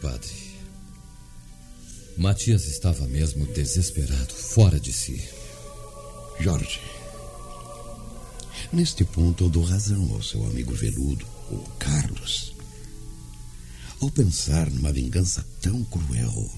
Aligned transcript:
Padre. 0.00 0.50
Matias 2.16 2.66
estava 2.66 3.06
mesmo 3.06 3.46
desesperado, 3.46 4.34
fora 4.34 4.78
de 4.80 4.92
si. 4.92 5.22
Jorge, 6.40 6.80
neste 8.72 9.04
ponto 9.04 9.44
eu 9.44 9.48
dou 9.48 9.62
razão 9.62 10.12
ao 10.12 10.22
seu 10.22 10.44
amigo 10.46 10.74
veludo, 10.74 11.26
o 11.50 11.58
Carlos. 11.78 12.54
Ao 14.00 14.10
pensar 14.10 14.70
numa 14.70 14.92
vingança 14.92 15.44
tão 15.60 15.84
cruel, 15.84 16.50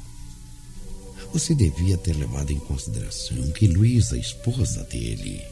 você 1.33 1.55
devia 1.55 1.97
ter 1.97 2.15
levado 2.15 2.53
em 2.53 2.59
consideração 2.59 3.51
que 3.53 3.67
Luísa, 3.67 4.15
a 4.15 4.19
esposa 4.19 4.85
dele, 4.85 5.43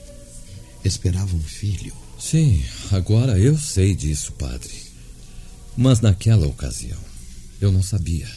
esperava 0.84 1.34
um 1.34 1.42
filho. 1.42 1.94
Sim, 2.18 2.62
agora 2.92 3.38
eu 3.38 3.56
sei 3.58 3.94
disso, 3.94 4.32
padre. 4.32 4.90
Mas 5.76 6.00
naquela 6.00 6.46
ocasião, 6.46 7.09
eu 7.60 7.70
não 7.70 7.82
sabia. 7.82 8.28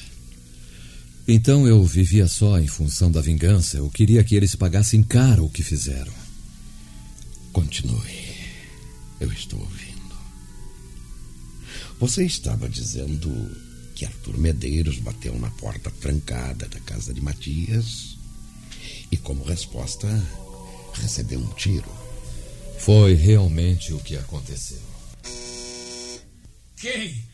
Então 1.28 1.66
eu 1.66 1.84
vivia 1.86 2.28
só 2.28 2.60
em 2.60 2.68
função 2.68 3.10
da 3.10 3.22
vingança. 3.22 3.78
Eu 3.78 3.90
queria 3.90 4.24
que 4.24 4.36
eles 4.36 4.56
pagassem 4.56 5.02
caro 5.02 5.46
o 5.46 5.50
que 5.50 5.64
fizeram. 5.64 6.14
Continue. 7.54 8.24
Eu 9.20 9.32
estou 9.32 9.60
ouvindo. 9.60 9.94
Você 12.00 12.26
estava 12.26 12.68
dizendo 12.68 13.32
que 13.96 14.06
Arthur 14.06 14.38
Medeiros 14.38 15.00
bateu 15.00 15.40
na 15.40 15.50
porta 15.52 15.90
trancada 16.02 16.68
da 16.68 16.80
casa 16.82 17.14
de 17.14 17.22
Matias 17.22 18.18
e, 19.10 19.16
como 19.16 19.46
resposta, 19.46 20.08
recebeu 20.96 21.40
um 21.40 21.54
tiro. 21.54 21.90
Foi 22.80 23.14
realmente 23.14 23.94
o 23.94 24.00
que 24.00 24.18
aconteceu. 24.18 24.82
Quem? 26.76 27.33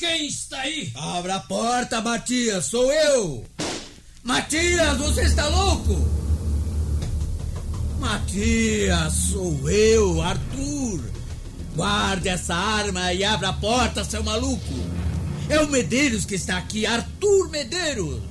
Quem 0.00 0.28
está 0.28 0.60
aí? 0.60 0.90
Abra 0.94 1.34
a 1.34 1.40
porta, 1.40 2.00
Matias, 2.00 2.64
sou 2.64 2.90
eu! 2.90 3.44
Matias, 4.24 4.96
você 4.96 5.24
está 5.24 5.46
louco? 5.46 5.94
Matias, 7.98 9.12
sou 9.30 9.68
eu, 9.68 10.22
Arthur! 10.22 11.02
Guarde 11.76 12.30
essa 12.30 12.54
arma 12.54 13.12
e 13.12 13.22
abra 13.22 13.50
a 13.50 13.52
porta, 13.52 14.02
seu 14.02 14.24
maluco! 14.24 14.72
É 15.50 15.60
o 15.60 15.68
Medeiros 15.68 16.24
que 16.24 16.36
está 16.36 16.56
aqui, 16.56 16.86
Arthur 16.86 17.50
Medeiros! 17.50 18.22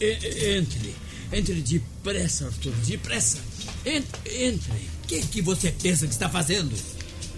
E- 0.00 0.58
entre. 0.58 0.94
Entre 1.32 1.54
depressa, 1.54 2.46
Arthur, 2.46 2.72
depressa. 2.86 3.38
Entre. 3.84 4.44
entre. 4.44 4.70
O 5.02 5.06
que, 5.08 5.22
que 5.22 5.42
você 5.42 5.72
pensa 5.72 6.06
que 6.06 6.12
está 6.12 6.28
fazendo? 6.28 6.72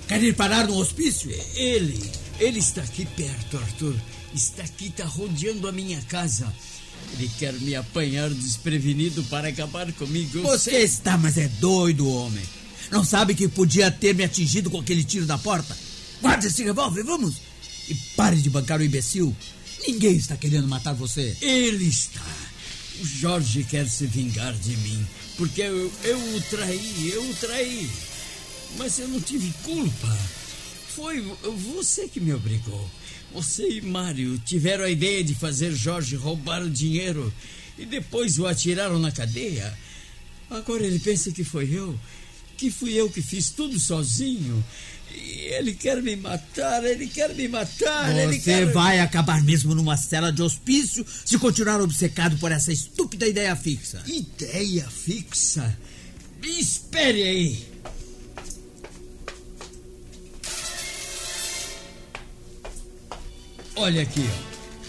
Quer 0.06 0.22
ir 0.22 0.34
parar 0.34 0.66
no 0.66 0.76
hospício? 0.76 1.31
Ele. 1.54 2.19
Ele 2.40 2.58
está 2.58 2.82
aqui 2.82 3.04
perto, 3.06 3.56
Arthur. 3.58 3.94
Está 4.34 4.62
aqui, 4.62 4.86
está 4.86 5.04
rodeando 5.04 5.68
a 5.68 5.72
minha 5.72 6.00
casa. 6.02 6.52
Ele 7.14 7.30
quer 7.38 7.52
me 7.54 7.74
apanhar 7.74 8.30
desprevenido 8.30 9.22
para 9.24 9.48
acabar 9.48 9.92
comigo. 9.92 10.38
Eu 10.38 10.42
Você 10.44 10.70
sei- 10.70 10.82
está, 10.84 11.16
mas 11.18 11.36
é 11.36 11.48
doido, 11.48 12.08
homem. 12.08 12.44
Não 12.90 13.04
sabe 13.04 13.34
que 13.34 13.46
podia 13.48 13.90
ter 13.90 14.14
me 14.14 14.24
atingido 14.24 14.70
com 14.70 14.80
aquele 14.80 15.04
tiro 15.04 15.26
na 15.26 15.38
porta? 15.38 15.76
Guarde 16.20 16.46
esse 16.48 16.62
revólver, 16.64 17.04
vamos! 17.04 17.36
E 17.88 17.94
pare 18.16 18.36
de 18.36 18.50
bancar 18.50 18.80
o 18.80 18.84
imbecil. 18.84 19.34
Ninguém 19.86 20.16
está 20.16 20.36
querendo 20.36 20.68
matar 20.68 20.92
você. 20.94 21.36
Ele 21.40 21.84
está. 21.86 22.24
O 23.00 23.06
Jorge 23.06 23.64
quer 23.64 23.88
se 23.88 24.06
vingar 24.06 24.52
de 24.54 24.76
mim. 24.78 25.06
Porque 25.36 25.62
eu, 25.62 25.92
eu 26.04 26.18
o 26.36 26.40
traí, 26.50 27.10
eu 27.12 27.22
o 27.30 27.34
traí. 27.34 27.88
Mas 28.76 28.98
eu 28.98 29.08
não 29.08 29.20
tive 29.20 29.52
culpa. 29.64 30.18
Foi 30.94 31.20
vo- 31.20 31.36
você 31.52 32.08
que 32.08 32.20
me 32.20 32.32
obrigou. 32.32 32.90
Você 33.32 33.68
e 33.68 33.80
Mário 33.80 34.38
tiveram 34.40 34.84
a 34.84 34.90
ideia 34.90 35.22
de 35.22 35.34
fazer 35.34 35.72
Jorge 35.72 36.16
roubar 36.16 36.62
o 36.62 36.70
dinheiro 36.70 37.32
e 37.78 37.86
depois 37.86 38.38
o 38.38 38.46
atiraram 38.46 38.98
na 38.98 39.12
cadeia. 39.12 39.72
Agora 40.50 40.84
ele 40.84 40.98
pensa 40.98 41.30
que 41.30 41.44
foi 41.44 41.70
eu, 41.72 41.96
que 42.56 42.70
fui 42.70 42.92
eu 42.94 43.08
que 43.08 43.22
fiz 43.22 43.50
tudo 43.50 43.78
sozinho. 43.78 44.64
E 45.14 45.48
ele 45.54 45.74
quer 45.74 46.00
me 46.02 46.14
matar, 46.16 46.84
ele 46.84 47.06
quer 47.08 47.34
me 47.34 47.48
matar, 47.48 48.16
ele 48.16 48.34
Você 48.38 48.40
quer... 48.44 48.72
vai 48.72 49.00
acabar 49.00 49.42
mesmo 49.42 49.74
numa 49.74 49.96
cela 49.96 50.32
de 50.32 50.40
hospício 50.42 51.04
se 51.24 51.36
continuar 51.38 51.80
obcecado 51.80 52.36
por 52.38 52.50
essa 52.52 52.72
estúpida 52.72 53.26
ideia 53.26 53.54
fixa. 53.56 54.02
Ideia 54.06 54.88
fixa? 54.88 55.76
Espere 56.42 57.22
aí. 57.22 57.69
Olha 63.76 64.03
aqui, 64.03 64.28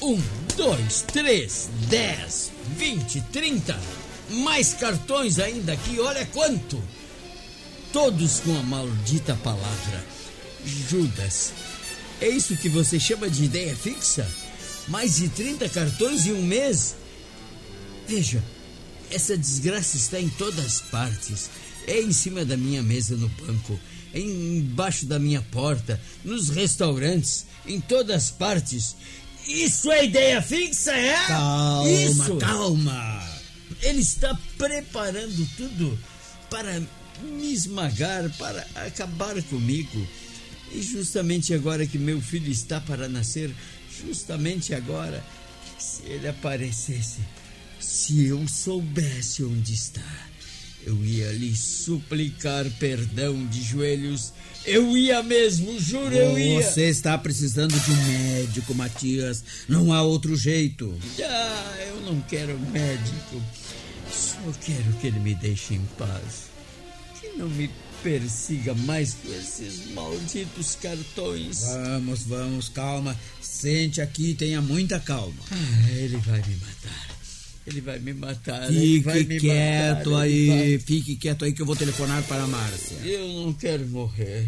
ó. 0.02 0.06
Um, 0.08 0.22
dois, 0.58 1.04
três, 1.04 1.70
dez, 1.90 2.52
vinte, 2.78 3.22
trinta. 3.32 3.80
Mais 4.30 4.74
cartões 4.74 5.40
ainda 5.40 5.74
aqui, 5.74 6.00
olha 6.00 6.26
quanto. 6.28 6.82
Todos 7.94 8.40
com 8.40 8.58
a 8.58 8.64
maldita 8.64 9.36
palavra 9.44 10.04
Judas. 10.66 11.54
É 12.20 12.28
isso 12.28 12.56
que 12.56 12.70
você 12.70 13.00
chama 13.00 13.30
de 13.30 13.46
ideia 13.46 13.76
fixa? 13.76 14.30
Mais 14.88 15.18
de 15.18 15.30
30 15.30 15.70
cartões 15.70 16.26
em 16.26 16.34
um 16.34 16.44
mês? 16.44 16.96
Veja, 18.08 18.44
essa 19.10 19.38
desgraça 19.38 19.98
está 19.98 20.20
em 20.20 20.30
todas 20.30 20.66
as 20.66 20.82
partes. 20.82 21.50
É 21.88 22.00
em 22.00 22.12
cima 22.12 22.46
da 22.46 22.56
minha 22.56 22.82
mesa 22.84 23.16
no 23.16 23.28
banco, 23.28 23.80
embaixo 24.14 25.06
da 25.06 25.20
minha 25.20 25.42
porta, 25.42 26.00
nos 26.24 26.50
restaurantes, 26.50 27.46
em 27.66 27.80
todas 27.80 28.16
as 28.16 28.32
partes. 28.32 28.96
Isso 29.48 29.92
é 29.92 30.06
ideia 30.06 30.42
fixa, 30.42 30.92
é? 30.94 31.16
Calma, 31.28 31.90
Isso. 31.90 32.38
calma. 32.38 33.32
Ele 33.82 34.02
está 34.02 34.38
preparando 34.58 35.48
tudo 35.58 35.98
para 36.50 36.82
me 37.24 37.54
esmagar, 37.54 38.30
para 38.38 38.66
acabar 38.76 39.42
comigo. 39.44 40.08
E 40.74 40.82
justamente 40.82 41.54
agora 41.54 41.86
que 41.86 41.98
meu 41.98 42.22
filho 42.22 42.52
está 42.52 42.80
para 42.80 43.10
nascer, 43.10 43.54
justamente 44.06 44.74
agora, 44.74 45.24
se 45.78 46.04
ele 46.04 46.28
aparecesse, 46.28 47.20
se 47.80 48.26
eu 48.28 48.48
soubesse 48.48 49.44
onde 49.44 49.74
está, 49.74 50.30
eu 50.86 51.06
ia 51.06 51.32
lhe 51.32 51.56
suplicar 51.56 52.70
perdão 52.80 53.46
de 53.48 53.62
joelhos. 53.62 54.34
Eu 54.66 54.96
ia 54.96 55.24
mesmo, 55.24 55.80
juro, 55.80 56.14
eu 56.14 56.38
ia. 56.38 56.62
Você 56.62 56.90
está 56.90 57.18
precisando 57.18 57.80
de 57.80 57.92
um 57.92 58.04
médico, 58.04 58.76
Matias. 58.76 59.44
Não 59.68 59.92
há 59.92 60.02
outro 60.02 60.36
jeito. 60.36 60.98
Ah, 61.24 61.76
eu 61.88 62.02
não 62.02 62.22
quero 62.22 62.60
médico. 62.60 63.42
Só 64.12 64.40
quero 64.64 64.94
que 65.00 65.08
ele 65.08 65.20
me 65.20 65.36
deixe 65.36 65.74
em 65.76 65.86
paz. 65.98 66.52
Que 67.20 67.30
não 67.38 67.50
me 67.50 67.70
persiga 68.04 68.74
mais 68.74 69.14
com 69.14 69.32
esses 69.34 69.92
malditos 69.92 70.78
cartões. 70.82 71.62
Vamos, 71.62 72.24
vamos, 72.24 72.70
calma. 72.70 73.18
Sente 73.40 74.02
aqui, 74.02 74.34
tenha 74.34 74.62
muita 74.62 75.00
calma. 75.00 75.42
Ah, 75.52 75.90
ele 75.92 76.18
vai 76.18 76.42
me 76.48 76.56
matar. 76.56 77.21
Ele 77.68 77.80
vai 77.82 78.00
me 78.00 78.14
matar. 78.14 78.72
ele 78.72 79.00
vai 79.02 79.20
Fique 79.20 79.34
me 79.36 79.40
quieto 79.40 80.10
matar, 80.12 80.22
aí, 80.24 80.50
ele 80.50 80.80
fique 80.80 81.16
quieto 81.16 81.46
aí 81.46 81.54
que 81.54 81.62
eu 81.62 81.66
vou 81.66 81.76
telefonar 81.76 82.24
para 82.24 82.44
a 82.44 82.48
Márcia. 82.48 82.98
vai- 82.98 83.10
Eu 83.10 83.28
não 83.28 83.54
quero 83.54 83.86
morrer. 83.88 84.48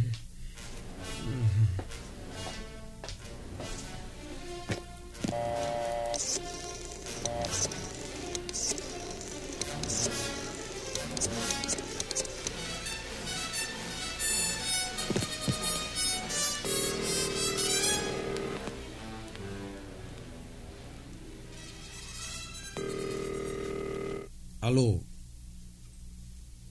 Alô? 24.64 25.02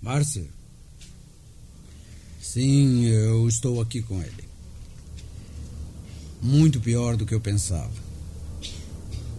Márcia? 0.01 0.47
Sim, 2.41 3.05
eu 3.05 3.47
estou 3.47 3.83
aqui 3.83 4.01
com 4.01 4.19
ele. 4.23 4.49
Muito 6.41 6.81
pior 6.81 7.19
do 7.19 7.27
que 7.27 7.35
eu 7.35 7.41
pensava. 7.41 7.93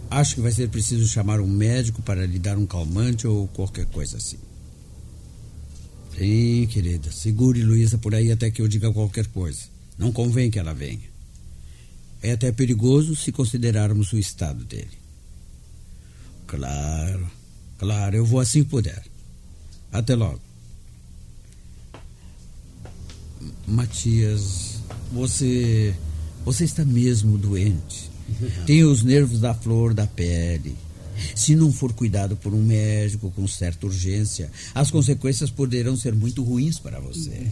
Acho 0.08 0.36
que 0.36 0.40
vai 0.40 0.52
ser 0.52 0.68
preciso 0.68 1.08
chamar 1.08 1.40
um 1.40 1.48
médico 1.48 2.00
para 2.00 2.24
lhe 2.24 2.38
dar 2.38 2.56
um 2.56 2.64
calmante 2.64 3.26
ou 3.26 3.48
qualquer 3.48 3.86
coisa 3.86 4.18
assim. 4.18 4.38
Sim, 6.16 6.68
querida. 6.68 7.10
Segure 7.10 7.60
Luísa 7.60 7.98
por 7.98 8.14
aí 8.14 8.30
até 8.30 8.52
que 8.52 8.62
eu 8.62 8.68
diga 8.68 8.92
qualquer 8.92 9.26
coisa. 9.26 9.62
Não 9.98 10.12
convém 10.12 10.48
que 10.48 10.60
ela 10.60 10.72
venha. 10.72 11.10
É 12.22 12.30
até 12.30 12.52
perigoso 12.52 13.16
se 13.16 13.32
considerarmos 13.32 14.12
o 14.12 14.16
estado 14.16 14.64
dele. 14.64 14.96
Claro, 16.46 17.28
claro, 17.78 18.16
eu 18.16 18.24
vou 18.24 18.40
assim 18.40 18.64
que 18.64 18.70
puder. 18.70 19.02
Até 19.92 20.14
logo. 20.14 20.40
Matias, 23.66 24.80
você. 25.12 25.94
Você 26.44 26.64
está 26.64 26.84
mesmo 26.84 27.38
doente. 27.38 28.10
Tem 28.66 28.84
os 28.84 29.02
nervos 29.02 29.40
da 29.40 29.54
flor 29.54 29.94
da 29.94 30.06
pele. 30.06 30.76
Se 31.34 31.54
não 31.54 31.72
for 31.72 31.92
cuidado 31.92 32.36
por 32.36 32.52
um 32.52 32.62
médico 32.62 33.30
com 33.30 33.46
certa 33.46 33.86
urgência, 33.86 34.50
as 34.74 34.90
consequências 34.90 35.50
poderão 35.50 35.96
ser 35.96 36.14
muito 36.14 36.42
ruins 36.42 36.78
para 36.78 37.00
você. 37.00 37.46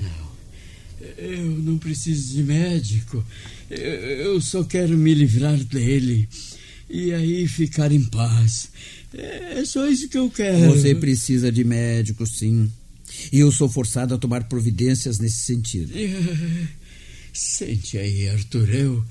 Eu 1.17 1.45
não 1.59 1.79
preciso 1.79 2.35
de 2.35 2.43
médico. 2.43 3.25
Eu 3.71 4.41
só 4.41 4.63
quero 4.65 4.97
me 4.97 5.15
livrar 5.15 5.57
dele. 5.65 6.29
E 6.91 7.13
aí 7.13 7.47
ficar 7.47 7.91
em 7.91 8.05
paz. 8.05 8.71
É 9.15 9.65
só 9.65 9.87
isso 9.89 10.09
que 10.09 10.19
eu 10.19 10.31
quero. 10.31 10.73
Você 10.75 10.95
precisa 10.95 11.51
de 11.53 11.65
médico, 11.65 12.27
sim. 12.27 12.71
E 13.31 13.39
eu 13.41 13.53
sou 13.53 13.69
forçado 13.69 14.15
a 14.15 14.19
tomar 14.19 14.45
providências 14.45 15.19
nesse 15.19 15.41
sentido. 15.45 15.93
É, 15.95 16.69
Sente 17.33 17.99
aí, 17.99 18.29
Arthur. 18.29 18.69
Eu. 18.71 19.05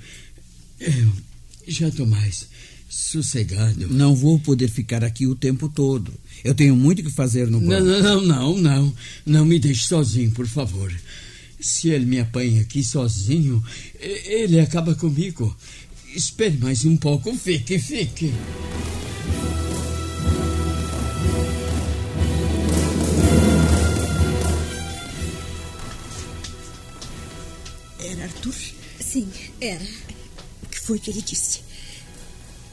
Eu 0.80 1.12
já 1.68 1.88
estou 1.88 2.06
mais 2.06 2.46
sossegado. 2.88 3.88
Não 3.88 4.14
vou 4.14 4.38
poder 4.38 4.68
ficar 4.68 5.04
aqui 5.04 5.26
o 5.26 5.34
tempo 5.34 5.68
todo. 5.68 6.12
Eu 6.44 6.54
tenho 6.54 6.74
muito 6.76 7.00
o 7.00 7.04
que 7.04 7.10
fazer 7.10 7.48
no 7.48 7.60
banco. 7.60 7.84
não, 7.84 8.02
não, 8.02 8.20
não, 8.20 8.58
não. 8.58 8.94
Não 9.24 9.44
me 9.44 9.58
deixe 9.58 9.86
sozinho, 9.86 10.30
por 10.32 10.46
favor. 10.46 10.92
Se 11.60 11.88
ele 11.90 12.04
me 12.04 12.18
apanha 12.18 12.60
aqui 12.62 12.82
sozinho, 12.82 13.62
ele 14.00 14.58
acaba 14.58 14.94
comigo. 14.94 15.56
Espere 16.14 16.56
mais 16.58 16.84
um 16.84 16.96
pouco. 16.96 17.34
Fique, 17.36 17.78
fique. 17.78 18.32
Arthur? 28.32 28.54
Sim, 29.00 29.28
era. 29.60 29.84
O 30.62 30.66
que 30.66 30.80
foi 30.80 30.98
que 30.98 31.10
ele 31.10 31.22
disse? 31.22 31.60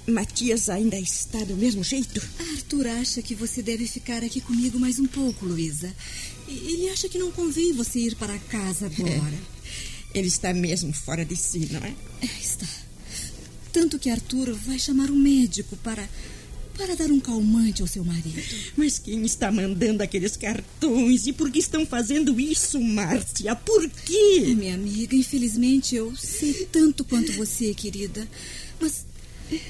Matias 0.08 0.70
ainda 0.70 0.98
está 0.98 1.44
do 1.44 1.56
mesmo 1.56 1.84
jeito? 1.84 2.22
Arthur 2.54 2.88
acha 2.88 3.22
que 3.22 3.36
você 3.36 3.62
deve 3.62 3.86
ficar 3.86 4.24
aqui 4.24 4.42
comigo 4.42 4.80
mais 4.80 5.00
um 5.00 5.06
pouco, 5.06 5.46
Luísa. 5.46 5.94
Ele 6.48 6.90
acha 6.90 7.08
que 7.08 7.20
não 7.20 7.32
convém 7.32 7.74
você 7.74 8.00
ir 8.00 8.16
para 8.16 8.38
casa 8.40 8.88
agora. 8.88 9.38
Ele 10.14 10.28
está 10.28 10.54
mesmo 10.54 10.92
fora 10.94 11.24
de 11.24 11.36
si, 11.36 11.70
não 11.72 11.82
é? 11.82 11.94
É, 12.22 12.26
está. 12.42 12.68
Tanto 13.72 14.00
que 14.00 14.10
Arthur 14.10 14.54
vai 14.54 14.80
chamar 14.80 15.12
um 15.12 15.16
médico 15.16 15.78
para. 15.78 16.10
Para 16.80 16.96
dar 16.96 17.12
um 17.12 17.20
calmante 17.20 17.82
ao 17.82 17.88
seu 17.90 18.06
marido. 18.06 18.42
Mas 18.78 18.98
quem 18.98 19.26
está 19.26 19.52
mandando 19.52 20.02
aqueles 20.02 20.38
cartões? 20.38 21.28
E 21.28 21.34
por 21.34 21.52
que 21.52 21.60
estão 21.60 21.86
fazendo 21.86 22.40
isso, 22.40 22.80
Márcia? 22.80 23.54
Por 23.54 23.90
quê? 23.90 24.56
Minha 24.58 24.76
amiga, 24.76 25.14
infelizmente 25.14 25.94
eu 25.94 26.16
sei 26.16 26.54
tanto 26.72 27.04
quanto 27.04 27.34
você, 27.34 27.74
querida. 27.74 28.26
Mas. 28.80 29.10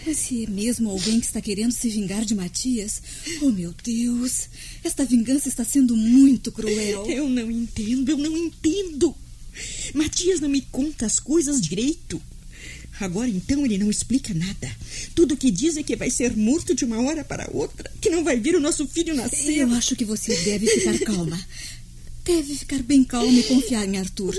Mas 0.06 0.17
se 0.17 0.44
é 0.44 0.50
mesmo 0.50 0.89
alguém 0.89 1.19
que 1.21 1.25
está 1.25 1.41
querendo 1.41 1.71
se 1.71 1.89
vingar 1.89 2.25
de 2.25 2.35
Matias? 2.35 3.01
Oh, 3.41 3.50
meu 3.50 3.73
Deus! 3.81 4.50
Esta 4.83 5.06
vingança 5.06 5.47
está 5.47 5.63
sendo 5.63 5.95
muito 5.95 6.51
cruel. 6.51 7.06
Eu 7.09 7.29
não 7.29 7.50
entendo, 7.50 8.09
eu 8.09 8.17
não 8.17 8.38
entendo. 8.38 9.15
Matias 9.95 10.41
não 10.41 10.50
me 10.50 10.61
conta 10.61 11.06
as 11.06 11.17
coisas 11.17 11.61
direito. 11.61 12.21
Agora 13.00 13.30
então 13.30 13.66
ele 13.66 13.78
não 13.78 13.90
explica 13.90 14.34
nada. 14.34 14.69
Tudo 15.16 15.38
que 15.38 15.50
diz 15.50 15.78
é 15.78 15.84
que 15.84 15.96
vai 15.96 16.10
ser 16.10 16.36
morto 16.36 16.75
de 16.75 16.84
uma 16.84 17.01
hora 17.01 17.24
para 17.24 17.50
outra, 17.54 17.90
que 18.01 18.10
não 18.10 18.24
vai 18.24 18.38
ver 18.38 18.56
o 18.56 18.60
nosso 18.60 18.88
filho 18.88 19.16
nascer. 19.16 19.57
Eu 19.57 19.72
acho 19.74 19.96
que 19.96 20.06
você 20.06 20.36
deve 20.44 20.68
ficar 20.68 21.00
calma. 21.00 21.40
Deve 22.25 22.54
ficar 22.54 22.84
bem 22.84 23.04
calma 23.04 23.40
e 23.40 23.44
confiar 23.44 23.88
em 23.88 23.98
Arthur. 23.98 24.36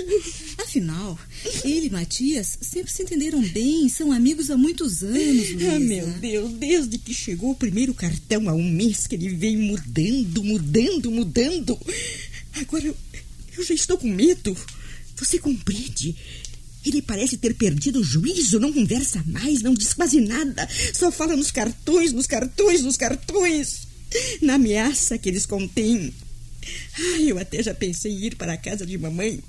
Afinal, 0.59 1.19
ele 1.65 1.87
e 1.87 1.89
Matias 1.89 2.57
sempre 2.61 2.93
se 2.93 3.03
entenderam 3.03 3.41
bem, 3.49 3.89
são 3.89 4.11
amigos 4.11 4.49
há 4.49 4.55
muitos 4.55 5.03
anos, 5.03 5.51
Luísa. 5.51 5.75
Ah, 5.75 5.79
meu 5.79 6.07
Deus, 6.07 6.51
desde 6.53 6.97
que 6.97 7.13
chegou 7.13 7.51
o 7.51 7.55
primeiro 7.55 7.93
cartão 7.93 8.47
há 8.47 8.53
um 8.53 8.63
mês 8.63 9.07
que 9.07 9.15
ele 9.15 9.29
vem 9.29 9.57
mudando, 9.57 10.43
mudando, 10.43 11.11
mudando. 11.11 11.77
Agora 12.53 12.85
eu, 12.85 12.95
eu 13.57 13.63
já 13.65 13.73
estou 13.73 13.97
com 13.97 14.07
medo. 14.07 14.55
Você 15.17 15.37
compreende? 15.37 16.15
Ele 16.85 17.01
parece 17.01 17.37
ter 17.37 17.53
perdido 17.55 17.99
o 17.99 18.03
juízo, 18.03 18.59
não 18.59 18.73
conversa 18.73 19.23
mais, 19.27 19.61
não 19.61 19.73
diz 19.73 19.93
quase 19.93 20.19
nada. 20.19 20.67
Só 20.93 21.11
fala 21.11 21.35
nos 21.35 21.51
cartões, 21.51 22.11
nos 22.11 22.25
cartões, 22.27 22.81
nos 22.81 22.97
cartões. 22.97 23.87
Na 24.41 24.55
ameaça 24.55 25.17
que 25.17 25.29
eles 25.29 25.45
contêm. 25.45 26.13
Ai, 27.15 27.31
eu 27.31 27.39
até 27.39 27.63
já 27.63 27.73
pensei 27.73 28.11
em 28.11 28.25
ir 28.25 28.35
para 28.35 28.53
a 28.53 28.57
casa 28.57 28.85
de 28.85 28.95
mamãe, 28.97 29.41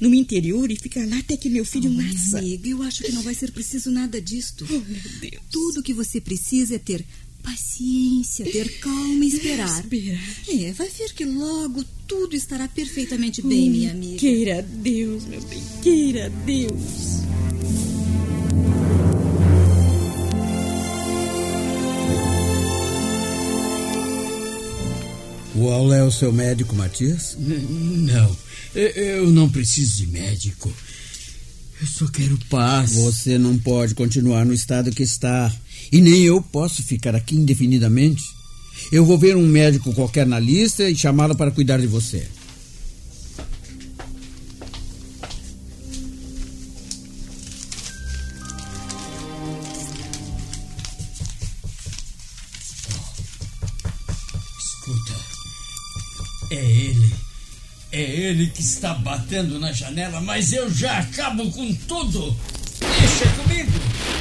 no 0.00 0.14
interior, 0.14 0.70
e 0.70 0.76
ficar 0.76 1.06
lá 1.08 1.18
até 1.18 1.36
que 1.36 1.50
meu 1.50 1.64
filho 1.64 1.90
Oh, 1.90 1.92
minha 1.94 2.10
nasça. 2.12 2.38
amiga, 2.38 2.68
eu 2.68 2.82
acho 2.82 3.02
que 3.04 3.12
não 3.12 3.22
vai 3.22 3.34
ser 3.34 3.50
preciso 3.52 3.90
nada 3.90 4.20
disto. 4.20 4.66
Oh, 4.70 4.72
meu 4.72 5.00
Deus. 5.20 5.42
Tudo 5.50 5.82
que 5.82 5.92
você 5.92 6.20
precisa 6.20 6.76
é 6.76 6.78
ter 6.78 7.04
paciência, 7.44 8.44
ter 8.44 8.80
calma 8.80 9.24
e 9.24 9.28
esperar. 9.28 9.80
Esperar. 9.80 10.36
É, 10.48 10.72
vai 10.72 10.88
ver 10.88 11.12
que 11.12 11.24
logo 11.24 11.84
tudo 12.06 12.34
estará 12.34 12.66
perfeitamente 12.66 13.42
bem, 13.42 13.70
minha 13.70 13.90
amiga. 13.92 14.18
Queira 14.18 14.62
Deus, 14.62 15.26
meu 15.26 15.40
bem, 15.42 15.62
queira 15.82 16.30
Deus. 16.46 17.22
Qual 25.56 25.92
é 25.92 26.02
o 26.02 26.10
seu 26.10 26.32
médico, 26.32 26.74
Matias? 26.74 27.36
Não, 27.38 28.36
eu 28.74 29.30
não 29.30 29.48
preciso 29.48 29.98
de 29.98 30.06
médico. 30.08 30.72
Eu 31.84 31.88
só 31.88 32.06
quero 32.06 32.38
paz. 32.48 32.94
Você 32.94 33.36
não 33.36 33.58
pode 33.58 33.94
continuar 33.94 34.46
no 34.46 34.54
estado 34.54 34.90
que 34.90 35.02
está. 35.02 35.52
E 35.92 36.00
nem 36.00 36.22
eu 36.22 36.40
posso 36.40 36.82
ficar 36.82 37.14
aqui 37.14 37.36
indefinidamente. 37.36 38.22
Eu 38.90 39.04
vou 39.04 39.18
ver 39.18 39.36
um 39.36 39.46
médico 39.46 39.92
qualquer 39.92 40.26
na 40.26 40.40
lista 40.40 40.88
e 40.88 40.96
chamá-lo 40.96 41.36
para 41.36 41.50
cuidar 41.50 41.78
de 41.78 41.86
você. 41.86 42.26
Batendo 59.24 59.58
na 59.58 59.72
janela, 59.72 60.20
mas 60.20 60.52
eu 60.52 60.70
já 60.70 60.98
acabo 60.98 61.50
com 61.50 61.72
tudo. 61.88 62.36
Deixa 63.00 63.26
comigo. 63.42 63.72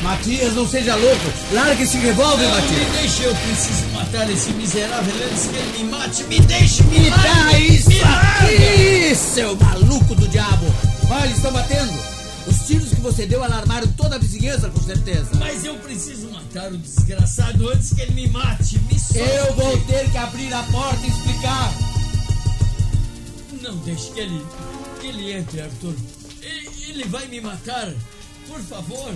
Matias, 0.01 0.53
não 0.53 0.67
seja 0.67 0.95
louco. 0.95 1.25
Largue 1.51 1.83
esse 1.83 1.98
revólver, 1.98 2.43
Não, 2.48 2.55
Matias. 2.55 2.79
me 2.79 2.86
deixe, 2.98 3.24
eu 3.24 3.36
preciso 3.36 3.88
matar 3.93 4.29
esse 4.29 4.51
miserável 4.51 5.13
antes 5.29 5.45
que 5.48 5.55
ele 5.57 5.77
me 5.83 5.91
mate. 5.91 6.24
Me 6.24 6.39
deixe, 6.39 6.83
me, 6.83 7.00
Me 7.00 7.10
dá 7.10 7.60
isso 7.60 7.89
me 7.89 8.01
aqui, 8.01 9.15
seu 9.15 9.55
maluco 9.57 10.15
do 10.15 10.27
diabo. 10.27 10.65
Olha, 11.10 11.29
estão 11.31 11.51
batendo. 11.51 12.13
Os 12.48 12.57
tiros 12.67 12.89
que 12.89 13.00
você 13.01 13.25
deu 13.25 13.41
alarmaram 13.43 13.88
toda 13.95 14.15
a 14.15 14.19
vizinhança, 14.19 14.69
com 14.69 14.81
certeza. 14.81 15.29
Mas 15.39 15.63
eu 15.63 15.75
preciso 15.75 16.29
matar 16.29 16.72
o 16.72 16.77
desgraçado 16.77 17.69
antes 17.69 17.93
que 17.93 18.01
ele 18.01 18.12
me 18.13 18.27
mate. 18.27 18.79
Me 18.91 19.00
solte. 19.00 19.19
Eu 19.19 19.53
vou 19.53 19.77
ter 19.86 20.10
que 20.12 20.17
abrir 20.17 20.53
a 20.53 20.63
porta 20.63 21.00
e 21.05 21.10
explicar. 21.10 21.33
Não 23.63 23.75
deixe 23.77 24.12
que 24.12 24.20
ele, 24.20 24.46
que 25.01 25.08
ele 25.08 25.32
entre, 25.32 25.62
Arthur. 25.62 25.96
Ele 26.88 27.05
vai 27.05 27.27
me 27.27 27.41
matar. 27.41 27.91
Por 28.48 28.60
favor. 28.60 29.15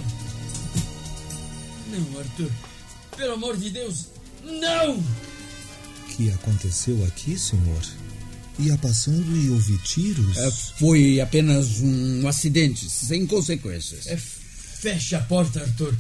Não, 1.92 2.20
Arthur. 2.20 2.52
Pelo 3.16 3.34
amor 3.34 3.58
de 3.58 3.70
Deus. 3.70 4.08
Não! 4.44 5.04
que 6.18 6.32
aconteceu 6.32 7.06
aqui, 7.06 7.38
senhor? 7.38 7.82
Ia 8.60 8.76
passando 8.80 9.38
e 9.38 9.52
ouvi 9.52 9.78
tiros? 9.84 10.36
É, 10.36 10.52
foi 10.52 11.22
apenas 11.22 11.80
um 11.80 12.28
acidente, 12.28 12.90
sem 12.90 13.28
consequências. 13.28 14.08
É, 14.08 14.18
feche 14.18 15.16
a 15.16 15.20
porta, 15.20 15.62
Arthur. 15.62 15.96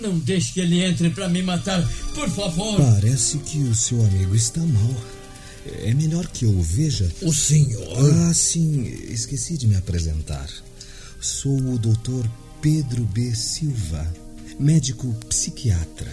Não 0.00 0.18
deixe 0.18 0.54
que 0.54 0.60
ele 0.60 0.82
entre 0.82 1.10
para 1.10 1.28
me 1.28 1.42
matar, 1.42 1.86
por 2.14 2.28
favor. 2.30 2.80
Parece 2.80 3.36
que 3.38 3.58
o 3.58 3.74
seu 3.74 4.02
amigo 4.02 4.34
está 4.34 4.60
mal. 4.60 4.94
É 5.66 5.94
melhor 5.94 6.26
que 6.26 6.44
eu 6.44 6.50
o 6.50 6.62
veja. 6.62 7.10
O 7.22 7.32
senhor? 7.32 8.14
Ah, 8.28 8.34
sim. 8.34 8.84
Esqueci 9.10 9.56
de 9.56 9.66
me 9.66 9.76
apresentar. 9.76 10.48
Sou 11.20 11.56
o 11.58 11.78
doutor 11.78 12.28
Pedro 12.60 13.02
B. 13.04 13.34
Silva, 13.34 14.06
médico 14.58 15.12
psiquiatra. 15.28 16.12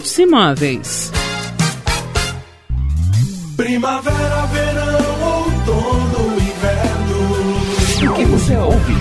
Hits 0.00 0.18
Imóveis. 0.18 1.12
Primavera, 3.54 4.46
verão, 4.46 5.44
outono, 5.44 6.38
inverno. 6.40 8.10
O 8.10 8.14
que 8.14 8.24
você 8.24 8.56
ouve? 8.56 8.94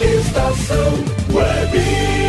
Estação 0.00 1.04
Web. 1.30 2.19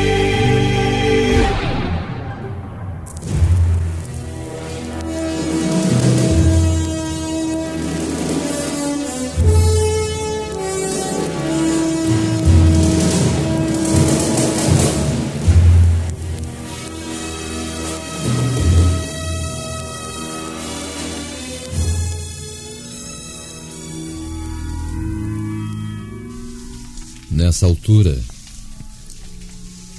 Nessa 27.51 27.65
altura, 27.65 28.17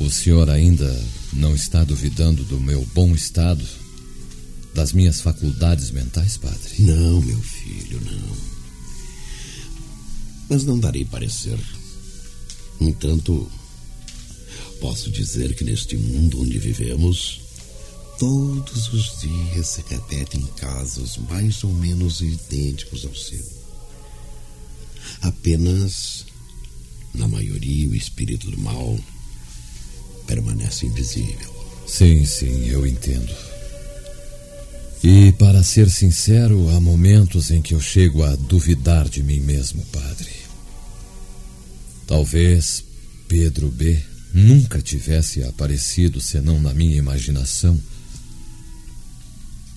o 0.00 0.11
senhor 0.11 0.49
ainda 0.49 0.90
não 1.35 1.54
está 1.54 1.85
duvidando 1.85 2.42
do 2.44 2.59
meu 2.59 2.82
bom 2.94 3.14
estado, 3.14 3.62
das 4.73 4.94
minhas 4.94 5.21
faculdades 5.21 5.90
mentais, 5.90 6.38
padre? 6.38 6.76
Não, 6.78 7.21
meu 7.21 7.38
filho, 7.42 8.00
não. 8.00 8.37
Mas 10.49 10.64
não 10.64 10.78
darei 10.78 11.04
parecer. 11.04 11.59
No 12.80 12.88
entanto, 12.88 13.47
posso 14.80 15.11
dizer 15.11 15.54
que 15.54 15.62
neste 15.62 15.94
mundo 15.99 16.40
onde 16.40 16.59
vivemos, 16.59 17.42
todos 18.18 18.90
os 18.94 19.21
dias 19.21 19.66
se 19.66 19.85
repetem 19.90 20.40
casos 20.56 21.18
mais 21.28 21.62
ou 21.64 21.75
menos 21.75 22.23
idênticos 22.23 23.04
ao 23.04 23.14
seu. 23.14 23.44
Apenas, 25.21 26.31
na 27.14 27.28
maioria, 27.28 27.88
o 27.88 27.95
espírito 27.95 28.50
do 28.50 28.59
mal 28.59 28.99
permanece 30.26 30.87
invisível. 30.87 31.52
Sim, 31.87 32.25
sim, 32.25 32.69
eu 32.69 32.87
entendo. 32.87 33.35
E, 35.04 35.33
para 35.33 35.62
ser 35.64 35.90
sincero, 35.90 36.69
há 36.71 36.81
momentos 36.81 37.50
em 37.50 37.61
que 37.61 37.75
eu 37.75 37.81
chego 37.81 38.23
a 38.23 38.37
duvidar 38.37 39.09
de 39.09 39.23
mim 39.23 39.40
mesmo, 39.40 39.85
padre. 39.87 40.31
Talvez 42.07 42.85
Pedro 43.26 43.69
B. 43.69 43.99
nunca 44.33 44.81
tivesse 44.81 45.42
aparecido 45.42 46.21
senão 46.21 46.61
na 46.61 46.73
minha 46.73 46.97
imaginação 46.97 47.78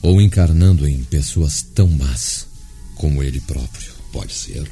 ou 0.02 0.22
encarnando 0.22 0.88
em 0.88 1.04
pessoas 1.04 1.62
tão 1.62 1.88
más 1.88 2.48
como 2.96 3.24
ele 3.24 3.42
próprio. 3.42 3.92
Pode 4.12 4.34
ser. 4.34 4.70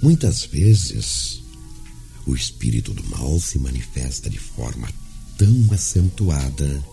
Muitas 0.00 0.44
vezes, 0.44 1.42
o 2.24 2.34
espírito 2.34 2.94
do 2.94 3.02
mal 3.10 3.40
se 3.40 3.58
manifesta 3.58 4.30
de 4.30 4.38
forma 4.38 4.88
tão 5.36 5.72
acentuada 5.72 6.84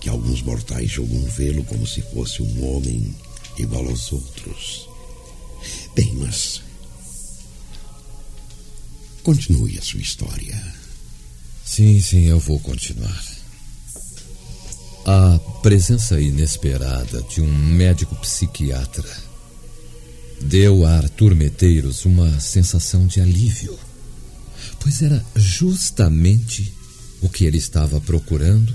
que 0.00 0.08
alguns 0.08 0.40
mortais 0.42 0.90
julgam 0.90 1.24
vê-lo 1.30 1.64
como 1.64 1.86
se 1.86 2.00
fosse 2.02 2.42
um 2.42 2.76
homem 2.76 3.16
igual 3.58 3.88
aos 3.88 4.12
outros. 4.12 4.88
Bem, 5.96 6.14
mas. 6.16 6.62
Continue 9.22 9.78
a 9.78 9.82
sua 9.82 10.00
história. 10.00 10.74
Sim, 11.64 12.00
sim, 12.00 12.24
eu 12.26 12.38
vou 12.38 12.60
continuar. 12.60 13.24
A 15.06 15.38
presença 15.60 16.20
inesperada 16.20 17.22
de 17.22 17.40
um 17.40 17.52
médico 17.52 18.14
psiquiatra 18.16 19.33
deu 20.40 20.84
a 20.86 20.96
Arthur 20.98 21.34
Medeiros 21.34 22.04
uma 22.04 22.38
sensação 22.40 23.06
de 23.06 23.20
alívio, 23.20 23.78
pois 24.80 25.00
era 25.02 25.24
justamente 25.36 26.72
o 27.20 27.28
que 27.28 27.44
ele 27.44 27.58
estava 27.58 28.00
procurando 28.00 28.74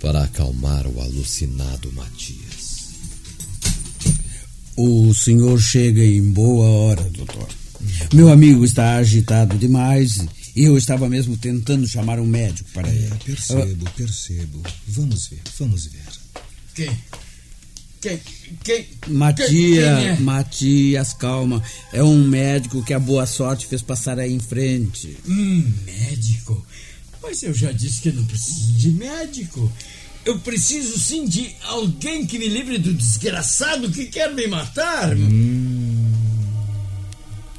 para 0.00 0.24
acalmar 0.24 0.86
o 0.86 1.00
alucinado 1.00 1.92
Matias. 1.92 2.64
O 4.76 5.14
senhor 5.14 5.60
chega 5.60 6.04
em 6.04 6.30
boa 6.32 6.66
hora, 6.68 7.02
doutor. 7.10 7.48
Meu 8.12 8.28
amigo 8.30 8.64
está 8.64 8.96
agitado 8.96 9.56
demais 9.56 10.18
e 10.56 10.64
eu 10.64 10.76
estava 10.76 11.08
mesmo 11.08 11.36
tentando 11.36 11.86
chamar 11.86 12.18
um 12.18 12.26
médico 12.26 12.68
para 12.72 12.88
É, 12.88 12.92
ele. 12.92 13.14
percebo, 13.24 13.90
percebo. 13.96 14.62
Vamos 14.88 15.28
ver, 15.28 15.42
vamos 15.58 15.86
ver. 15.86 16.02
Quem? 16.74 16.90
Quem? 18.04 18.20
Quem? 18.62 18.86
Matias, 19.08 19.48
Quem 19.48 19.78
é? 19.80 20.20
Matias, 20.20 21.14
calma. 21.14 21.62
É 21.90 22.04
um 22.04 22.22
médico 22.28 22.84
que 22.84 22.92
a 22.92 22.98
boa 22.98 23.24
sorte 23.24 23.66
fez 23.66 23.80
passar 23.80 24.18
aí 24.18 24.30
em 24.30 24.38
frente. 24.38 25.16
Hum, 25.26 25.72
médico. 25.86 26.66
Mas 27.22 27.42
eu 27.42 27.54
já 27.54 27.72
disse 27.72 28.02
que 28.02 28.12
não 28.12 28.22
preciso 28.26 28.72
de 28.72 28.90
médico. 28.90 29.72
Eu 30.22 30.38
preciso 30.40 31.00
sim 31.00 31.24
de 31.24 31.56
alguém 31.62 32.26
que 32.26 32.38
me 32.38 32.46
livre 32.46 32.76
do 32.76 32.92
desgraçado 32.92 33.90
que 33.90 34.04
quer 34.04 34.34
me 34.34 34.46
matar. 34.48 35.16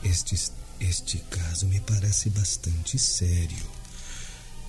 Este, 0.03 0.35
este 0.79 1.17
caso 1.27 1.65
me 1.65 1.79
parece 1.79 2.29
bastante 2.29 2.99
sério. 2.99 3.65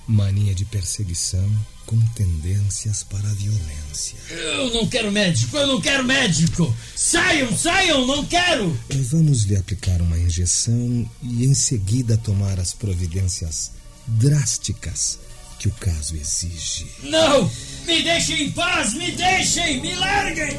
Mania 0.06 0.54
de 0.54 0.64
perseguição 0.64 1.50
com 1.84 1.98
tendências 2.14 3.02
para 3.04 3.28
a 3.28 3.34
violência. 3.34 4.18
Eu 4.30 4.72
não 4.74 4.86
quero 4.86 5.10
médico, 5.10 5.56
eu 5.56 5.66
não 5.66 5.80
quero 5.80 6.04
médico. 6.04 6.74
Saiam, 6.94 7.56
saiam, 7.56 8.06
não 8.06 8.24
quero. 8.24 8.76
Vamos 9.10 9.44
lhe 9.44 9.56
aplicar 9.56 10.00
uma 10.02 10.18
injeção 10.18 11.08
e 11.22 11.44
em 11.44 11.54
seguida 11.54 12.16
tomar 12.16 12.58
as 12.58 12.72
providências 12.72 13.72
drásticas 14.06 15.18
que 15.58 15.68
o 15.68 15.72
caso 15.72 16.16
exige. 16.16 16.86
Não! 17.02 17.50
Me 17.86 18.02
deixem 18.02 18.42
em 18.42 18.50
paz, 18.52 18.94
me 18.94 19.12
deixem, 19.12 19.80
me 19.80 19.94
larguem! 19.94 20.56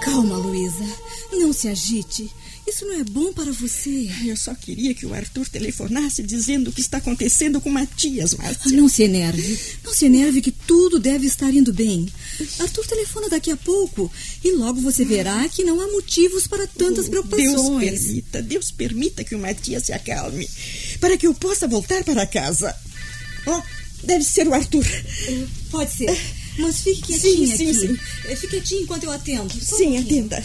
Calma, 0.00 0.36
Luísa. 0.36 0.84
Não 1.32 1.52
se 1.52 1.68
agite. 1.68 2.30
Isso 2.68 2.84
não 2.84 2.94
é 3.00 3.04
bom 3.04 3.32
para 3.32 3.50
você. 3.50 4.10
Eu 4.26 4.36
só 4.36 4.54
queria 4.54 4.92
que 4.94 5.06
o 5.06 5.14
Arthur 5.14 5.48
telefonasse 5.48 6.22
dizendo 6.22 6.68
o 6.68 6.72
que 6.72 6.80
está 6.80 6.98
acontecendo 6.98 7.60
com 7.60 7.70
Matias, 7.70 8.34
Márcia. 8.34 8.72
Não 8.72 8.88
se 8.88 9.02
enerve. 9.04 9.58
Não 9.84 9.94
se 9.94 10.04
enerve 10.06 10.42
que 10.42 10.50
tudo 10.52 10.98
deve 10.98 11.26
estar 11.26 11.50
indo 11.52 11.72
bem. 11.72 12.06
Arthur 12.58 12.86
telefona 12.86 13.28
daqui 13.28 13.50
a 13.50 13.56
pouco 13.56 14.12
e 14.44 14.52
logo 14.52 14.80
você 14.80 15.04
verá 15.04 15.48
que 15.48 15.64
não 15.64 15.80
há 15.80 15.88
motivos 15.88 16.46
para 16.46 16.66
tantas 16.66 17.08
Deus 17.08 17.26
preocupações. 17.26 18.02
permita, 18.04 18.42
Deus 18.42 18.70
permita 18.70 19.24
que 19.24 19.34
o 19.34 19.38
Matias 19.38 19.86
se 19.86 19.92
acalme, 19.92 20.48
para 21.00 21.16
que 21.16 21.26
eu 21.26 21.34
possa 21.34 21.66
voltar 21.66 22.04
para 22.04 22.26
casa. 22.26 22.74
Oh, 23.46 23.62
deve 24.04 24.24
ser 24.24 24.46
o 24.46 24.52
Arthur. 24.54 24.84
Pode 25.70 25.90
ser. 25.92 26.18
Mas 26.58 26.80
fique 26.80 27.02
quietinha 27.02 27.46
Sim, 27.46 27.56
sim, 27.56 27.70
aqui. 27.70 27.78
sim. 27.78 27.98
Eh, 28.26 28.34
Fique 28.36 28.48
quietinha 28.56 28.80
enquanto 28.82 29.04
eu 29.04 29.12
atendo. 29.12 29.48
Só 29.64 29.76
um 29.76 29.78
Sim, 29.78 29.84
pouquinho. 29.94 30.00
atenda. 30.26 30.42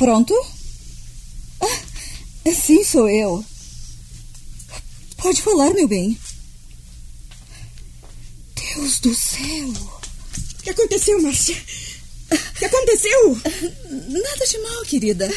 Pronto? 0.00 0.34
Ah, 1.60 2.52
sim, 2.54 2.82
sou 2.82 3.06
eu. 3.06 3.44
Pode 5.18 5.42
falar, 5.42 5.74
meu 5.74 5.86
bem. 5.86 6.18
Deus 8.54 8.98
do 9.00 9.14
céu. 9.14 9.68
O 9.68 10.62
que 10.62 10.70
aconteceu, 10.70 11.20
Márcia? 11.20 11.54
O 12.32 12.58
que 12.58 12.64
aconteceu? 12.64 13.42
Nada 14.08 14.46
de 14.46 14.58
mal, 14.62 14.82
querida. 14.86 15.28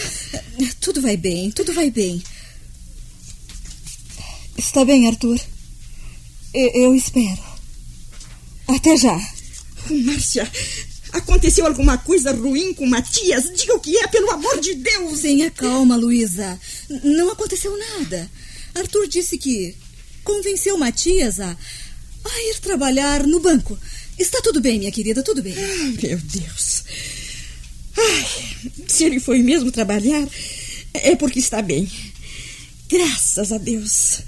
Tudo 0.79 1.01
vai 1.01 1.17
bem, 1.17 1.51
tudo 1.51 1.73
vai 1.73 1.91
bem. 1.91 2.23
Está 4.57 4.85
bem, 4.85 5.07
Arthur. 5.09 5.41
Eu, 6.53 6.69
eu 6.69 6.95
espero. 6.95 7.43
Até 8.69 8.95
já. 8.95 9.19
Márcia, 9.89 10.49
aconteceu 11.13 11.65
alguma 11.65 11.97
coisa 11.97 12.31
ruim 12.31 12.73
com 12.73 12.85
Matias? 12.85 13.51
Diga 13.55 13.75
o 13.75 13.79
que 13.79 13.95
é, 13.97 14.07
pelo 14.07 14.31
amor 14.31 14.59
de 14.59 14.73
Deus. 14.73 15.21
Tenha 15.21 15.49
calma, 15.51 15.95
Luísa. 15.95 16.59
Não 17.03 17.31
aconteceu 17.31 17.77
nada. 17.77 18.29
Arthur 18.75 19.07
disse 19.07 19.37
que 19.37 19.75
convenceu 20.23 20.77
Matias 20.77 21.39
a, 21.39 21.51
a 21.51 22.49
ir 22.49 22.59
trabalhar 22.59 23.25
no 23.25 23.39
banco. 23.39 23.77
Está 24.17 24.41
tudo 24.41 24.59
bem, 24.59 24.79
minha 24.79 24.91
querida, 24.91 25.23
tudo 25.23 25.41
bem. 25.41 25.55
Ah, 25.57 26.01
meu 26.01 26.17
Deus. 26.17 26.83
Ai, 27.95 28.27
se 28.87 29.03
ele 29.03 29.19
foi 29.19 29.39
mesmo 29.43 29.71
trabalhar, 29.71 30.27
é 30.93 31.15
porque 31.15 31.39
está 31.39 31.61
bem. 31.61 31.89
Graças 32.89 33.51
a 33.51 33.57
Deus. 33.57 34.21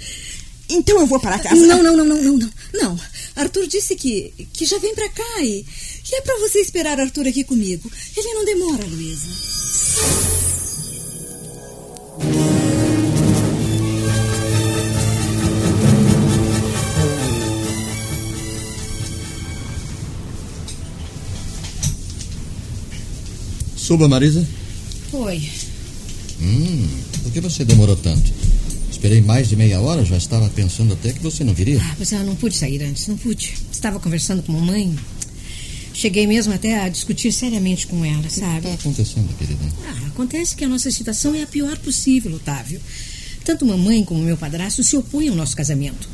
Então 0.70 1.00
eu 1.00 1.06
vou 1.06 1.20
para 1.20 1.40
casa. 1.40 1.56
Não, 1.56 1.84
não, 1.84 1.96
não, 1.96 2.06
não, 2.06 2.22
não, 2.22 2.38
não. 2.38 2.54
Não. 2.74 3.00
Arthur 3.36 3.68
disse 3.68 3.96
que, 3.96 4.34
que 4.54 4.66
já 4.66 4.78
vem 4.80 4.96
pra 4.96 5.10
cá 5.10 5.44
e, 5.44 5.66
e 6.12 6.16
é 6.16 6.22
pra 6.22 6.38
você 6.40 6.60
esperar 6.60 7.00
Arthur 7.00 7.28
aqui 7.28 7.44
comigo. 7.44 7.92
Ele 8.16 8.34
não 8.34 8.46
demora, 8.46 8.86
Luísa. 8.86 9.28
Suba, 23.76 24.08
Marisa. 24.08 24.44
Oi. 25.14 25.50
Hum, 26.42 26.88
por 27.22 27.32
que 27.32 27.40
você 27.40 27.64
demorou 27.64 27.96
tanto? 27.96 28.34
Esperei 28.90 29.22
mais 29.22 29.48
de 29.48 29.56
meia 29.56 29.80
hora, 29.80 30.04
já 30.04 30.18
estava 30.18 30.50
pensando 30.50 30.94
até 30.94 31.14
que 31.14 31.20
você 31.20 31.44
não 31.44 31.54
viria. 31.54 31.80
Ah, 31.80 31.94
pois 31.96 32.12
eu 32.12 32.24
não 32.24 32.36
pude 32.36 32.56
sair 32.56 32.82
antes, 32.82 33.08
não 33.08 33.16
pude. 33.16 33.54
Estava 33.72 34.00
conversando 34.00 34.42
com 34.42 34.54
a 34.54 34.60
mamãe. 34.60 34.98
Cheguei 35.96 36.28
mesmo 36.28 36.54
até 36.54 36.78
a 36.84 36.90
discutir 36.90 37.32
seriamente 37.32 37.88
com 37.88 38.04
ela, 38.04 38.20
O 38.20 38.24
que 38.24 38.30
sabe? 38.34 38.58
está 38.68 38.74
acontecendo, 38.74 39.34
querida? 39.38 39.64
Ah, 39.88 40.08
acontece 40.08 40.54
que 40.54 40.66
a 40.66 40.68
nossa 40.68 40.92
situação 40.92 41.34
é 41.34 41.44
a 41.44 41.48
pior 41.48 41.78
possível, 41.78 42.34
Otávio. 42.36 42.82
Tanto 43.46 43.66
mamãe 43.66 44.04
como 44.04 44.22
meu 44.22 44.36
padrasto 44.36 44.84
se 44.84 44.98
opõem 44.98 45.30
ao 45.30 45.36
nosso 45.36 45.56
casamento. 45.56 46.10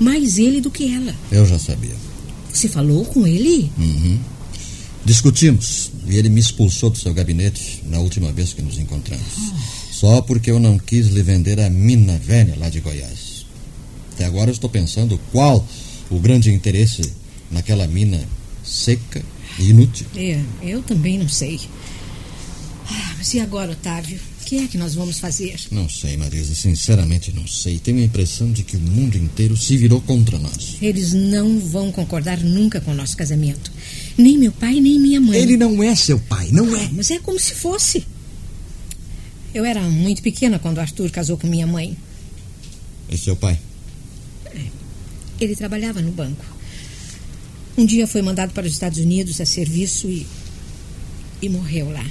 Mais 0.00 0.38
ele 0.38 0.60
do 0.60 0.70
que 0.70 0.90
ela. 0.90 1.14
Eu 1.30 1.46
já 1.46 1.58
sabia. 1.58 1.94
Você 2.50 2.66
falou 2.66 3.04
com 3.04 3.26
ele? 3.26 3.70
Uhum. 3.76 4.18
Discutimos 5.04 5.90
e 6.06 6.16
ele 6.16 6.28
me 6.30 6.40
expulsou 6.40 6.88
do 6.90 6.96
seu 6.98 7.12
gabinete 7.12 7.82
na 7.86 7.98
última 7.98 8.32
vez 8.32 8.54
que 8.54 8.62
nos 8.62 8.78
encontramos. 8.78 9.26
Só 9.92 10.20
porque 10.22 10.50
eu 10.50 10.58
não 10.58 10.78
quis 10.78 11.08
lhe 11.08 11.22
vender 11.22 11.60
a 11.60 11.68
mina 11.68 12.18
velha 12.18 12.56
lá 12.58 12.68
de 12.70 12.80
Goiás. 12.80 13.44
Até 14.14 14.24
agora 14.24 14.48
eu 14.50 14.54
estou 14.54 14.70
pensando 14.70 15.20
qual 15.30 15.66
o 16.10 16.18
grande 16.18 16.50
interesse 16.52 17.02
naquela 17.50 17.86
mina 17.86 18.26
seca 18.66 19.22
e 19.58 19.70
inútil. 19.70 20.06
É, 20.16 20.40
eu 20.62 20.82
também 20.82 21.18
não 21.18 21.28
sei. 21.28 21.60
Ah, 22.88 23.14
mas 23.18 23.32
e 23.34 23.40
agora, 23.40 23.72
Otávio? 23.72 24.18
O 24.40 24.44
que 24.44 24.58
é 24.58 24.66
que 24.68 24.78
nós 24.78 24.94
vamos 24.94 25.18
fazer? 25.18 25.58
Não 25.72 25.88
sei, 25.88 26.16
Marisa, 26.16 26.54
sinceramente 26.54 27.32
não 27.32 27.46
sei. 27.48 27.78
Tenho 27.78 27.98
a 27.98 28.04
impressão 28.04 28.52
de 28.52 28.62
que 28.62 28.76
o 28.76 28.80
mundo 28.80 29.16
inteiro 29.16 29.56
se 29.56 29.76
virou 29.76 30.00
contra 30.00 30.38
nós. 30.38 30.76
Eles 30.80 31.12
não 31.12 31.58
vão 31.58 31.90
concordar 31.90 32.38
nunca 32.38 32.80
com 32.80 32.92
o 32.92 32.94
nosso 32.94 33.16
casamento. 33.16 33.72
Nem 34.16 34.38
meu 34.38 34.52
pai, 34.52 34.80
nem 34.80 35.00
minha 35.00 35.20
mãe. 35.20 35.38
Ele 35.38 35.56
não 35.56 35.82
é 35.82 35.96
seu 35.96 36.20
pai, 36.20 36.48
não 36.52 36.76
é? 36.76 36.88
Mas 36.92 37.10
é 37.10 37.18
como 37.18 37.40
se 37.40 37.54
fosse. 37.54 38.06
Eu 39.52 39.64
era 39.64 39.80
muito 39.82 40.22
pequena 40.22 40.58
quando 40.60 40.78
Arthur 40.78 41.10
casou 41.10 41.36
com 41.36 41.48
minha 41.48 41.66
mãe. 41.66 41.96
E 43.10 43.18
seu 43.18 43.34
pai? 43.34 43.58
Ele 45.40 45.56
trabalhava 45.56 46.00
no 46.00 46.12
banco. 46.12 46.44
Um 47.76 47.84
dia 47.84 48.06
foi 48.06 48.22
mandado 48.22 48.52
para 48.52 48.66
os 48.66 48.72
Estados 48.72 48.98
Unidos 48.98 49.40
a 49.40 49.46
serviço 49.46 50.08
e. 50.08 50.26
e 51.42 51.48
morreu 51.48 51.90
lá. 51.90 52.04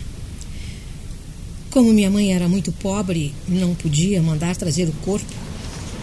Como 1.72 1.92
minha 1.92 2.10
mãe 2.10 2.34
era 2.34 2.48
muito 2.48 2.72
pobre 2.72 3.34
não 3.48 3.76
podia 3.76 4.22
mandar 4.22 4.56
trazer 4.56 4.88
o 4.88 4.94
corpo, 5.04 5.34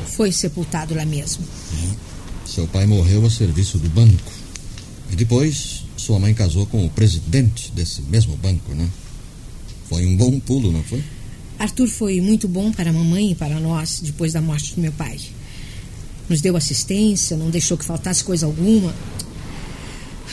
foi 0.06 0.30
sepultado 0.30 0.94
lá 0.94 1.04
mesmo. 1.04 1.44
Seu 2.44 2.66
pai 2.66 2.86
morreu 2.86 3.24
a 3.24 3.30
serviço 3.30 3.78
do 3.78 3.88
banco. 3.88 4.32
E 5.10 5.16
depois, 5.16 5.84
sua 5.96 6.18
mãe 6.18 6.34
casou 6.34 6.66
com 6.66 6.84
o 6.84 6.90
presidente 6.90 7.70
desse 7.72 8.02
mesmo 8.02 8.36
banco, 8.36 8.74
né? 8.74 8.88
Foi 9.88 10.04
um 10.04 10.16
bom 10.16 10.38
pulo, 10.40 10.72
não 10.72 10.82
foi? 10.82 11.02
Arthur 11.58 11.86
foi 11.86 12.20
muito 12.20 12.48
bom 12.48 12.72
para 12.72 12.90
a 12.90 12.92
mamãe 12.92 13.30
e 13.30 13.34
para 13.34 13.60
nós 13.60 14.00
depois 14.02 14.32
da 14.32 14.40
morte 14.40 14.74
do 14.74 14.80
meu 14.80 14.92
pai. 14.92 15.20
Nos 16.28 16.40
deu 16.40 16.56
assistência, 16.56 17.36
não 17.36 17.50
deixou 17.50 17.78
que 17.78 17.84
faltasse 17.84 18.24
coisa 18.24 18.46
alguma. 18.46 18.94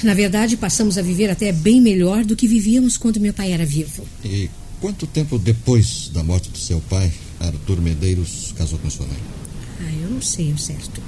Na 0.04 0.14
verdade, 0.14 0.56
passamos 0.56 0.98
a 0.98 1.02
viver 1.02 1.30
até 1.30 1.52
bem 1.52 1.82
melhor 1.82 2.24
do 2.24 2.36
que 2.36 2.48
vivíamos 2.48 2.98
quando 2.98 3.20
meu 3.20 3.34
pai 3.34 3.52
era 3.52 3.66
vivo. 3.66 4.06
E 4.24 4.50
quanto 4.80 5.06
tempo 5.06 5.38
depois 5.38 6.10
da 6.14 6.24
morte 6.24 6.50
do 6.50 6.58
seu 6.58 6.80
pai, 6.82 7.12
Arthur 7.40 7.82
Medeiros 7.82 8.54
casou 8.58 8.80
com 8.80 8.90
sua 8.90 9.06
mãe? 9.06 9.18
Ah, 9.82 9.92
eu 10.02 10.10
não 10.10 10.22
sei 10.22 10.54
o 10.54 10.58
certo. 10.58 11.02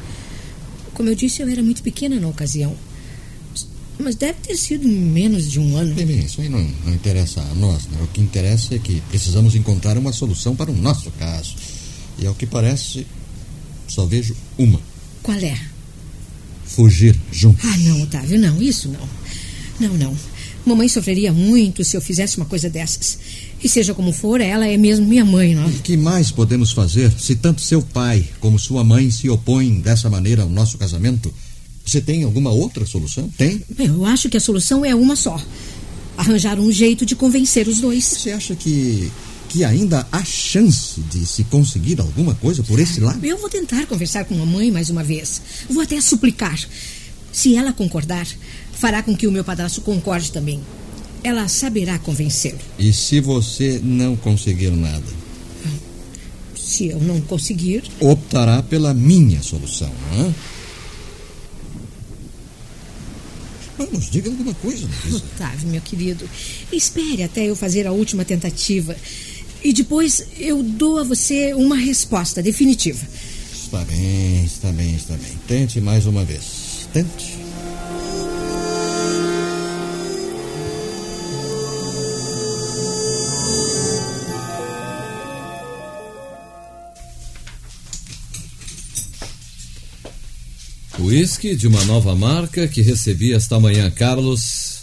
Como 0.93 1.07
eu 1.07 1.15
disse, 1.15 1.41
eu 1.41 1.49
era 1.49 1.63
muito 1.63 1.81
pequena 1.81 2.19
na 2.19 2.27
ocasião. 2.27 2.75
Mas 3.97 4.15
deve 4.15 4.39
ter 4.39 4.57
sido 4.57 4.87
menos 4.87 5.49
de 5.49 5.59
um 5.59 5.77
ano. 5.77 5.93
Bem, 5.93 6.05
bem, 6.05 6.19
isso 6.19 6.41
aí 6.41 6.49
não, 6.49 6.61
não 6.85 6.93
interessa 6.93 7.39
a 7.39 7.55
nós. 7.55 7.85
Né? 7.85 7.97
O 8.01 8.07
que 8.07 8.19
interessa 8.19 8.75
é 8.75 8.79
que 8.79 8.99
precisamos 9.09 9.55
encontrar 9.55 9.97
uma 9.97 10.11
solução 10.11 10.55
para 10.55 10.71
o 10.71 10.75
nosso 10.75 11.11
caso. 11.11 11.55
E 12.19 12.25
ao 12.25 12.33
que 12.33 12.45
parece, 12.45 13.05
só 13.87 14.05
vejo 14.05 14.35
uma: 14.57 14.81
Qual 15.21 15.37
é? 15.37 15.70
Fugir 16.75 17.15
juntos. 17.31 17.63
Ah, 17.65 17.77
não, 17.77 18.01
Otávio, 18.01 18.39
não, 18.39 18.61
isso 18.61 18.89
não. 18.89 19.07
Não, 19.79 19.97
não. 19.97 20.17
Mamãe 20.65 20.87
sofreria 20.87 21.33
muito 21.33 21.83
se 21.83 21.97
eu 21.97 22.01
fizesse 22.01 22.37
uma 22.37 22.45
coisa 22.45 22.69
dessas. 22.69 23.17
E 23.63 23.67
seja 23.69 23.93
como 23.93 24.11
for, 24.11 24.39
ela 24.39 24.67
é 24.67 24.77
mesmo 24.77 25.07
minha 25.07 25.25
mãe, 25.25 25.55
não? 25.55 25.69
E 25.69 25.79
que 25.79 25.97
mais 25.97 26.31
podemos 26.31 26.71
fazer 26.71 27.11
se 27.19 27.35
tanto 27.35 27.61
seu 27.61 27.81
pai 27.81 28.27
como 28.39 28.59
sua 28.59 28.83
mãe 28.83 29.09
se 29.09 29.29
opõem 29.29 29.79
dessa 29.79 30.09
maneira 30.09 30.43
ao 30.43 30.49
nosso 30.49 30.77
casamento? 30.77 31.33
Você 31.83 31.99
tem 31.99 32.23
alguma 32.23 32.51
outra 32.51 32.85
solução? 32.85 33.27
Tem? 33.37 33.61
Eu 33.77 34.05
acho 34.05 34.29
que 34.29 34.37
a 34.37 34.39
solução 34.39 34.85
é 34.85 34.93
uma 34.93 35.15
só. 35.15 35.39
Arranjar 36.15 36.59
um 36.59 36.71
jeito 36.71 37.05
de 37.05 37.15
convencer 37.15 37.67
os 37.67 37.79
dois. 37.79 38.03
Você 38.03 38.31
acha 38.31 38.55
que 38.55 39.11
que 39.51 39.65
ainda 39.65 40.07
há 40.09 40.23
chance 40.23 41.01
de 41.01 41.25
se 41.25 41.43
conseguir 41.43 41.99
alguma 41.99 42.33
coisa 42.33 42.63
por 42.63 42.79
esse 42.79 43.01
lado? 43.01 43.23
Eu 43.25 43.37
vou 43.37 43.49
tentar 43.49 43.85
conversar 43.85 44.23
com 44.23 44.33
mamãe 44.33 44.71
mais 44.71 44.89
uma 44.89 45.03
vez. 45.03 45.41
Vou 45.69 45.83
até 45.83 45.99
suplicar. 45.99 46.57
Se 47.33 47.57
ela 47.57 47.73
concordar, 47.73 48.25
fará 48.71 49.03
com 49.03 49.13
que 49.13 49.27
o 49.27 49.31
meu 49.31 49.43
padrasto 49.43 49.81
concorde 49.81 50.31
também. 50.31 50.61
Ela 51.21 51.49
saberá 51.49 51.99
convencê-lo. 51.99 52.59
E 52.79 52.93
se 52.93 53.19
você 53.19 53.81
não 53.83 54.15
conseguir 54.15 54.71
nada? 54.71 55.03
Se 56.55 56.87
eu 56.87 57.01
não 57.01 57.19
conseguir. 57.19 57.83
Optará 57.99 58.63
pela 58.63 58.93
minha 58.93 59.43
solução, 59.43 59.91
não 60.13 60.27
é? 60.27 60.33
Vamos, 63.77 64.09
diga 64.09 64.29
alguma 64.29 64.53
coisa, 64.53 64.87
Marisa. 64.87 65.17
Otávio, 65.17 65.67
meu 65.67 65.81
querido, 65.81 66.29
espere 66.71 67.23
até 67.23 67.49
eu 67.49 67.55
fazer 67.55 67.85
a 67.85 67.91
última 67.91 68.23
tentativa. 68.23 68.95
E 69.63 69.73
depois 69.73 70.25
eu 70.37 70.63
dou 70.63 70.99
a 70.99 71.03
você 71.03 71.53
uma 71.53 71.75
resposta 71.75 72.41
definitiva. 72.41 73.05
Está 73.53 73.85
bem, 73.85 74.43
está 74.43 74.71
bem, 74.71 74.95
está 74.95 75.13
bem. 75.13 75.37
Tente 75.47 75.79
mais 75.79 76.05
uma 76.05 76.25
vez. 76.25 76.87
Tente. 76.91 77.41
Whisky 90.99 91.55
de 91.55 91.67
uma 91.67 91.83
nova 91.85 92.15
marca 92.15 92.67
que 92.67 92.81
recebi 92.81 93.33
esta 93.33 93.59
manhã, 93.59 93.89
Carlos. 93.91 94.81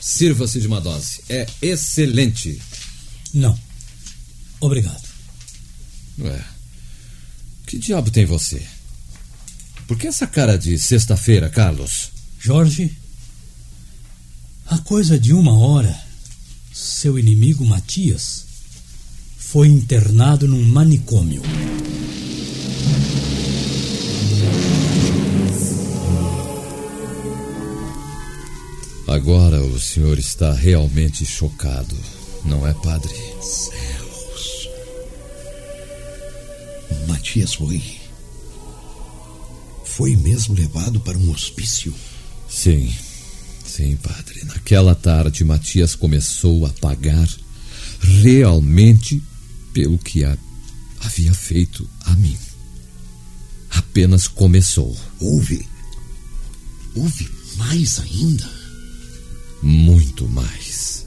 Sirva-se 0.00 0.60
de 0.60 0.66
uma 0.66 0.80
dose. 0.80 1.20
É 1.28 1.46
excelente. 1.60 2.60
Não. 3.32 3.58
Obrigado. 4.62 5.02
Ué. 6.20 6.44
Que 7.66 7.78
diabo 7.78 8.12
tem 8.12 8.24
você? 8.24 8.62
Por 9.88 9.98
que 9.98 10.06
essa 10.06 10.24
cara 10.24 10.56
de 10.56 10.78
sexta-feira, 10.78 11.50
Carlos? 11.50 12.12
Jorge, 12.38 12.96
há 14.66 14.78
coisa 14.78 15.18
de 15.18 15.32
uma 15.32 15.58
hora, 15.58 16.00
seu 16.72 17.18
inimigo 17.18 17.64
Matias 17.64 18.44
foi 19.36 19.66
internado 19.66 20.46
num 20.46 20.62
manicômio. 20.62 21.42
Agora 29.08 29.60
o 29.60 29.80
senhor 29.80 30.20
está 30.20 30.52
realmente 30.52 31.26
chocado, 31.26 31.96
não 32.44 32.64
é, 32.64 32.72
padre? 32.72 33.12
Céus. 33.40 33.91
Matias 37.06 37.54
foi. 37.54 37.82
Foi 39.84 40.16
mesmo 40.16 40.54
levado 40.54 41.00
para 41.00 41.18
um 41.18 41.30
hospício. 41.30 41.94
Sim, 42.48 42.92
sim, 43.64 43.96
padre. 43.96 44.44
Naquela 44.44 44.94
tarde, 44.94 45.44
Matias 45.44 45.94
começou 45.94 46.66
a 46.66 46.70
pagar 46.70 47.28
realmente 48.00 49.22
pelo 49.72 49.98
que 49.98 50.24
a, 50.24 50.36
havia 51.00 51.32
feito 51.32 51.88
a 52.04 52.12
mim. 52.14 52.36
Apenas 53.70 54.28
começou. 54.28 54.96
Houve. 55.20 55.66
Houve 56.94 57.28
mais 57.56 58.00
ainda. 58.00 58.48
Muito 59.62 60.28
mais. 60.28 61.06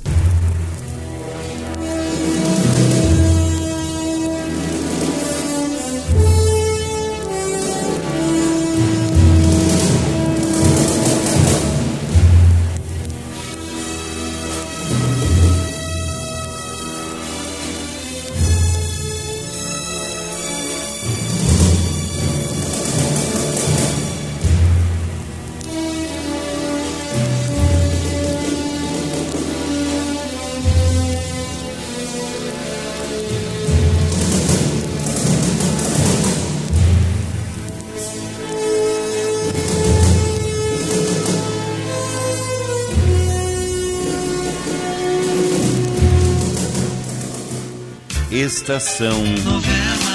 Estação 48.45 49.23
Novela. 49.43 50.14